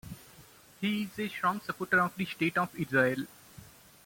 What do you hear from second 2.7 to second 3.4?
Israel.